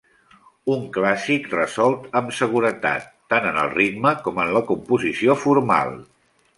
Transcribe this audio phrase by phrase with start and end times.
[0.75, 5.99] Un clàssic resolt amb seguretat, tant en el ritme com en la composició formal.